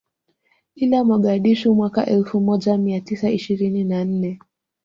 Ila 0.75 1.03
Mogadishu 1.03 1.75
mwaka 1.75 2.01
wa 2.01 2.07
elfu 2.07 2.41
moja 2.41 2.77
mia 2.77 3.01
tisa 3.01 3.29
ishirini 3.29 3.83
na 3.83 4.05
nne 4.05 4.39